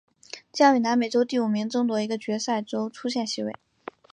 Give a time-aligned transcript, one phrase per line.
[0.51, 3.53] 将与南美洲第五名争夺一个决赛周出线席位。